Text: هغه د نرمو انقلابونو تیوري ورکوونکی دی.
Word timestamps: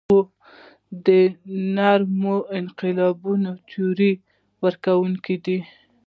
هغه 0.09 0.23
د 1.05 1.09
نرمو 1.75 2.37
انقلابونو 2.59 3.51
تیوري 3.69 4.13
ورکوونکی 4.63 5.35
دی. 5.45 5.59